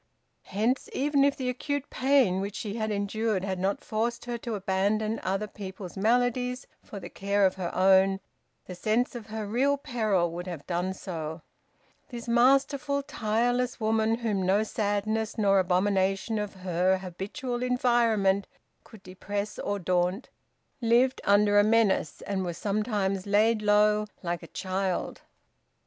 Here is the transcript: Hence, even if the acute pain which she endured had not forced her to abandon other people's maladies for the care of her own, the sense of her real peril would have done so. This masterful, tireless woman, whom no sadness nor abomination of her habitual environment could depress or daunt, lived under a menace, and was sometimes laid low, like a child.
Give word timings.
Hence, 0.45 0.89
even 0.93 1.23
if 1.23 1.37
the 1.37 1.47
acute 1.47 1.91
pain 1.91 2.41
which 2.41 2.55
she 2.55 2.75
endured 2.79 3.43
had 3.43 3.59
not 3.59 3.83
forced 3.83 4.25
her 4.25 4.35
to 4.39 4.55
abandon 4.55 5.19
other 5.21 5.45
people's 5.45 5.95
maladies 5.95 6.65
for 6.83 6.99
the 6.99 7.07
care 7.07 7.45
of 7.45 7.53
her 7.53 7.69
own, 7.75 8.19
the 8.65 8.73
sense 8.73 9.13
of 9.13 9.27
her 9.27 9.45
real 9.45 9.77
peril 9.77 10.31
would 10.31 10.47
have 10.47 10.65
done 10.65 10.95
so. 10.95 11.43
This 12.09 12.27
masterful, 12.27 13.03
tireless 13.03 13.79
woman, 13.79 14.15
whom 14.15 14.43
no 14.43 14.63
sadness 14.63 15.37
nor 15.37 15.59
abomination 15.59 16.39
of 16.39 16.55
her 16.55 16.97
habitual 16.97 17.61
environment 17.61 18.47
could 18.83 19.03
depress 19.03 19.59
or 19.59 19.77
daunt, 19.77 20.31
lived 20.81 21.21
under 21.25 21.59
a 21.59 21.63
menace, 21.63 22.23
and 22.23 22.43
was 22.43 22.57
sometimes 22.57 23.27
laid 23.27 23.61
low, 23.61 24.07
like 24.23 24.41
a 24.41 24.47
child. 24.47 25.21